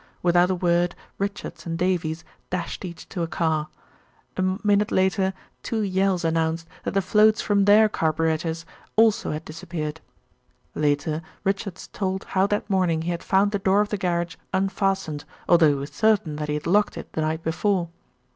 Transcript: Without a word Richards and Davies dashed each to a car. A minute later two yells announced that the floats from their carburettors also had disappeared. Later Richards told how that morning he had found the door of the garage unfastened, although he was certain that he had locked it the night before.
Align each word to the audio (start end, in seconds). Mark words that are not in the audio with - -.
Without 0.23 0.49
a 0.49 0.55
word 0.55 0.95
Richards 1.19 1.67
and 1.67 1.77
Davies 1.77 2.25
dashed 2.49 2.83
each 2.83 3.07
to 3.09 3.21
a 3.21 3.27
car. 3.27 3.67
A 4.35 4.41
minute 4.63 4.91
later 4.91 5.31
two 5.61 5.81
yells 5.81 6.25
announced 6.25 6.67
that 6.83 6.95
the 6.95 7.03
floats 7.03 7.39
from 7.39 7.65
their 7.65 7.87
carburettors 7.87 8.65
also 8.95 9.29
had 9.29 9.45
disappeared. 9.45 10.01
Later 10.73 11.21
Richards 11.43 11.87
told 11.93 12.23
how 12.23 12.47
that 12.47 12.67
morning 12.67 13.03
he 13.03 13.11
had 13.11 13.21
found 13.21 13.51
the 13.51 13.59
door 13.59 13.81
of 13.81 13.89
the 13.89 13.95
garage 13.99 14.37
unfastened, 14.51 15.23
although 15.47 15.69
he 15.69 15.75
was 15.75 15.91
certain 15.91 16.37
that 16.37 16.47
he 16.47 16.55
had 16.55 16.65
locked 16.65 16.97
it 16.97 17.13
the 17.13 17.21
night 17.21 17.43
before. 17.43 17.89